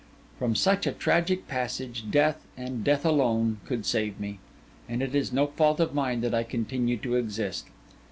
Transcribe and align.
From 0.39 0.55
such 0.55 0.87
a 0.87 0.93
tragic 0.93 1.47
passage, 1.47 2.05
death, 2.09 2.43
and 2.57 2.83
death 2.83 3.05
alone, 3.05 3.59
could 3.67 3.85
save 3.85 4.19
me; 4.19 4.39
and 4.89 5.03
it 5.03 5.13
is 5.13 5.31
no 5.31 5.45
fault 5.45 5.79
of 5.79 5.93
mine 5.93 6.23
if 6.23 6.33
I 6.33 6.41
continue 6.41 6.97
to 6.97 7.17
exist. 7.17 7.67